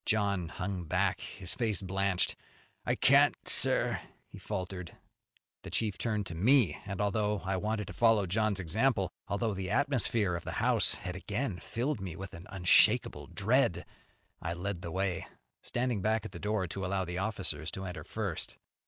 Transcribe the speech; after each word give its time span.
John 0.07 0.49
hung 0.49 0.85
back, 0.85 1.19
his 1.21 1.53
face 1.53 1.79
blanched. 1.83 2.35
"I 2.87 2.95
can't, 2.95 3.35
sir," 3.47 4.01
he 4.25 4.39
faltered. 4.39 4.97
The 5.61 5.69
chief 5.69 5.99
turned 5.99 6.25
to 6.25 6.33
me, 6.33 6.75
and, 6.87 6.99
although 6.99 7.41
I 7.45 7.57
wanted 7.57 7.85
to 7.85 7.93
follow 7.93 8.25
John's 8.25 8.59
example, 8.59 9.11
although 9.27 9.53
the 9.53 9.69
atmosphere 9.69 10.33
of 10.35 10.43
the 10.43 10.53
house 10.53 10.95
had 10.95 11.15
again 11.15 11.59
filled 11.59 12.01
me 12.01 12.15
with 12.15 12.33
an 12.33 12.47
unshakable 12.49 13.27
dread, 13.27 13.85
I 14.41 14.53
led 14.55 14.81
the 14.81 14.89
way, 14.89 15.27
standing 15.61 16.01
back 16.01 16.25
at 16.25 16.31
the 16.31 16.39
door 16.39 16.65
to 16.65 16.83
allow 16.83 17.05
the 17.05 17.19
officers 17.19 17.69
to 17.69 17.85
enter 17.85 18.03
first. 18.03 18.57